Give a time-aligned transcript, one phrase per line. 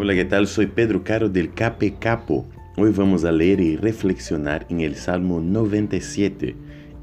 [0.00, 0.46] Hola, ¿qué tal?
[0.46, 2.46] Soy Pedro Caro del Cape Capo.
[2.76, 6.54] Hoy vamos a leer y reflexionar en el Salmo 97.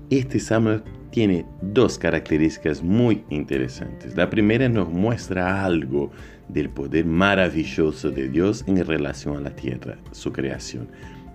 [0.09, 0.79] Este salmo
[1.11, 4.15] tiene dos características muy interesantes.
[4.15, 6.09] La primera nos muestra algo
[6.47, 10.87] del poder maravilloso de Dios en relación a la tierra, su creación.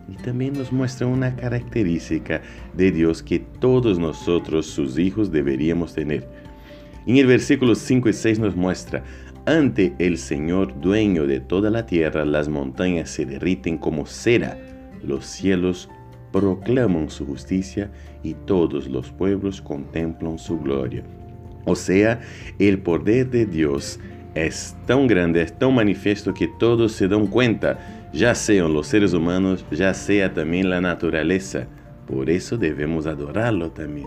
[0.08, 2.40] Y también nos muestra una característica
[2.72, 6.26] de Dios que todos nosotros, sus hijos, deberíamos tener.
[7.10, 9.02] En el versículo 5 y 6 nos muestra,
[9.44, 14.56] ante el Señor dueño de toda la tierra, las montañas se derriten como cera,
[15.02, 15.88] los cielos
[16.30, 17.90] proclaman su justicia
[18.22, 21.02] y todos los pueblos contemplan su gloria.
[21.64, 22.20] O sea,
[22.60, 23.98] el poder de Dios
[24.36, 29.14] es tan grande, es tan manifiesto que todos se dan cuenta, ya sean los seres
[29.14, 31.66] humanos, ya sea también la naturaleza.
[32.06, 34.06] Por eso debemos adorarlo también.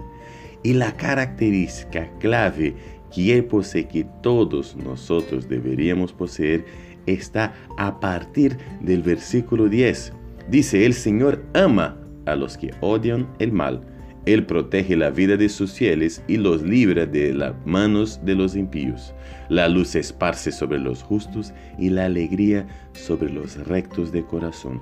[0.63, 2.75] Y la característica clave
[3.13, 3.47] que
[3.89, 6.65] que todos nosotros deberíamos poseer,
[7.05, 10.13] está a partir del versículo 10.
[10.49, 13.81] Dice, el Señor ama a los que odian el mal.
[14.25, 18.55] Él protege la vida de sus fieles y los libra de las manos de los
[18.55, 19.13] impíos.
[19.49, 24.81] La luz se esparce sobre los justos y la alegría sobre los rectos de corazón.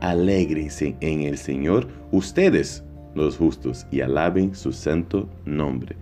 [0.00, 5.96] Alégrense en el Señor ustedes, los justos, y alaben su santo nombre.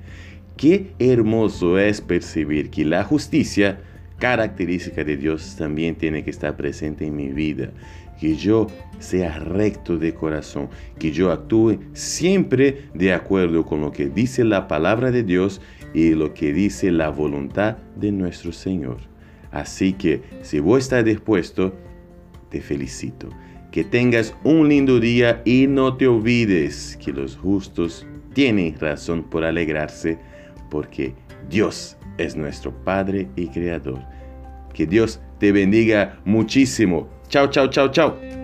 [0.57, 3.81] Qué hermoso es percibir que la justicia,
[4.19, 7.71] característica de Dios, también tiene que estar presente en mi vida
[8.21, 8.67] que yo
[8.99, 14.69] sea recto de corazón, que yo actúe siempre de acuerdo con lo que dice la
[14.69, 15.63] palabra de Dios
[15.95, 18.99] y lo que dice la voluntad de nuestro Señor.
[19.51, 21.75] Así que si vos estás dispuesto,
[22.51, 23.31] te felicito.
[23.71, 29.45] Que tengas un lindo día y no te olvides que los justos tienen razón por
[29.45, 30.19] alegrarse
[30.71, 31.15] porque
[31.49, 34.01] Dios es nuestro Padre y Creador.
[34.75, 37.09] Que Dios te bendiga muchísimo.
[37.29, 38.40] Chao, chao, chao, chao.